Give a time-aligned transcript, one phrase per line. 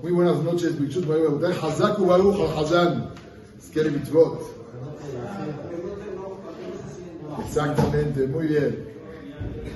[0.00, 1.04] Muy buenas noches, Bichut
[1.60, 3.10] Hazaku Baruch al Hazan.
[3.60, 4.42] Skere Mitzvot.
[7.44, 8.90] Exactamente, muy bien.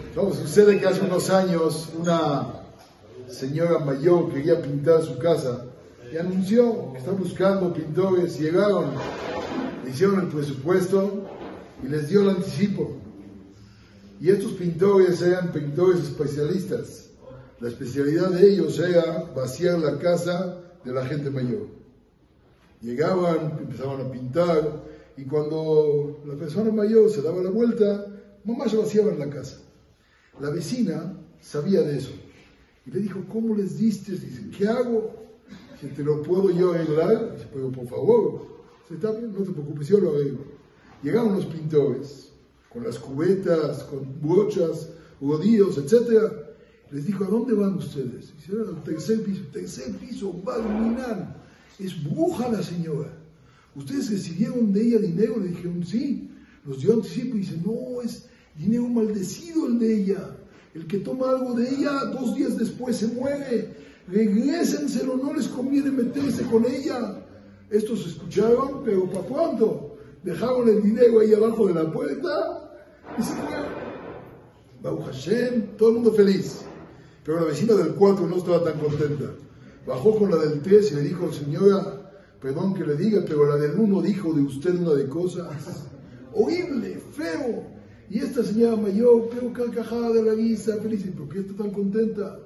[0.08, 2.54] Entonces, sucede que hace unos años una
[3.26, 5.64] señora mayor quería pintar su casa
[6.12, 8.38] y anunció que está buscando pintores.
[8.38, 8.92] Llegaron,
[9.84, 11.24] le hicieron el presupuesto
[11.82, 12.96] y les dio el anticipo.
[14.20, 17.11] Y estos pintores eran pintores especialistas.
[17.62, 21.68] La especialidad de ellos era vaciar la casa de la gente mayor.
[22.80, 24.82] Llegaban, empezaban a pintar,
[25.16, 28.04] y cuando la persona mayor se daba la vuelta,
[28.42, 29.58] mamá se vaciaban la casa.
[30.40, 32.10] La vecina sabía de eso.
[32.84, 34.10] Y le dijo, ¿cómo les diste?
[34.10, 35.12] Dice, ¿qué hago?
[35.80, 38.42] Si te lo puedo yo arreglar, dice, pero por favor,
[38.90, 40.40] no te preocupes, yo lo arreglo.
[41.00, 42.32] Llegaron los pintores,
[42.72, 44.88] con las cubetas, con brochas,
[45.20, 46.48] rodillos, etcétera,
[46.92, 48.34] les dijo, ¿a dónde van ustedes?
[48.38, 49.42] Hicieron al tercer piso.
[49.50, 51.42] Tercer piso, va a iluminar.
[51.78, 53.10] Es bruja la señora.
[53.74, 55.38] ¿Ustedes recibieron de ella dinero?
[55.38, 56.30] Le dijeron, sí.
[56.66, 58.26] Los dio anticipo y dice, no, es
[58.56, 60.36] dinero maldecido el de ella.
[60.74, 63.74] El que toma algo de ella, dos días después se muere.
[64.06, 67.24] Regrésenselo, no les conviene meterse con ella.
[67.70, 69.96] Estos escucharon, pero para pronto.
[70.22, 72.70] Dejaron el dinero ahí abajo de la puerta
[73.18, 73.82] y se fueron.
[74.82, 76.64] Baruch Hashem, todo el mundo feliz.
[77.24, 79.26] Pero la vecina del 4 no estaba tan contenta.
[79.86, 83.56] Bajó con la del 3 y le dijo, señora, perdón que le diga, pero la
[83.56, 85.86] del 1 dijo de usted una de cosas
[86.34, 87.64] horrible, feo.
[88.10, 91.04] Y esta señora mayor, pero carcajada de la vista, feliz.
[91.16, 92.38] ¿Por qué está tan contenta?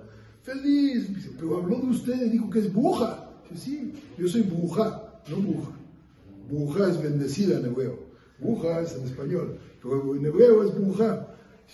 [0.42, 1.08] Feliz.
[1.38, 3.30] Pero habló de usted y dijo que es bruja.
[3.50, 5.70] Dice, sí, yo soy bruja, no bruja.
[6.48, 7.98] Bruja es bendecida en hebreo.
[8.38, 11.28] Bruja es en español, pero en hebreo es bruja.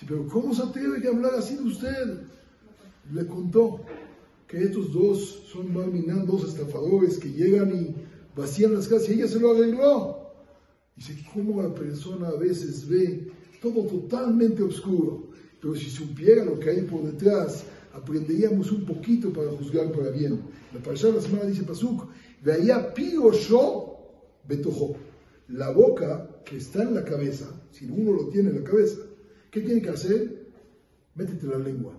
[0.08, 2.22] Pero ¿cómo se atreve a hablar así de usted?
[3.10, 3.80] Le contó
[4.46, 7.94] que estos dos son Barminan, dos estafadores que llegan y
[8.36, 10.30] vacían las casas y ella se lo arregló.
[10.94, 15.30] Dice, ¿cómo la persona a veces ve todo totalmente oscuro?
[15.60, 17.64] Pero si supiera lo que hay por detrás,
[17.94, 20.40] aprenderíamos un poquito para juzgar para bien.
[20.72, 22.08] La parasha de la semana dice Pasuk,
[22.42, 22.92] veía
[23.48, 23.92] yo
[24.46, 24.96] betojo.
[25.48, 28.98] La boca que está en la cabeza, si uno lo tiene en la cabeza,
[29.50, 30.52] ¿qué tiene que hacer?
[31.14, 31.94] Métete la lengua.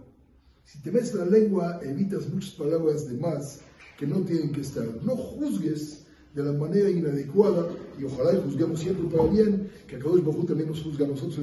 [0.66, 3.60] Si te ves la lengua, evitas muchas palabras de más
[3.98, 4.86] que no tienen que estar.
[5.04, 6.04] No juzgues
[6.34, 7.68] de la manera inadecuada
[8.00, 11.10] y ojalá y juzguemos siempre para bien, que a Kadosh Bajú también nos juzga a
[11.10, 11.38] nosotros.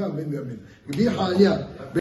[0.00, 0.60] Amén, amén.